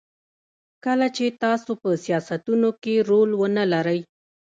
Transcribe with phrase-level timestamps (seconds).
[0.85, 3.99] کله چې تاسو په سیاستونو کې رول ونلرئ.